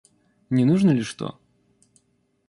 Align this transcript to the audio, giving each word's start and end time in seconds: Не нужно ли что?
Не 0.49 0.65
нужно 0.65 0.89
ли 0.89 1.03
что? 1.03 1.37